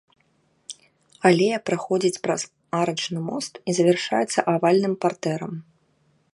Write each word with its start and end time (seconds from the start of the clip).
Алея 1.29 1.57
праходзіць 1.71 2.21
праз 2.25 2.41
арачны 2.79 3.19
мост 3.29 3.53
і 3.69 3.79
завяршаецца 3.81 4.39
авальным 4.55 4.93
партэрам. 5.07 5.53